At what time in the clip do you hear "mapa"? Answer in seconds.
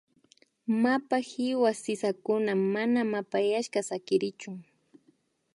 0.67-1.17